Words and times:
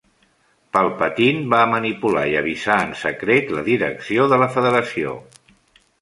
Palpatine 0.77 1.43
va 1.51 1.59
manipular 1.73 2.23
i 2.31 2.35
avisar 2.41 2.79
en 2.87 2.97
secret 3.05 3.53
la 3.59 3.65
direcció 3.71 4.29
de 4.33 4.41
la 4.45 4.49
Federació. 4.57 5.15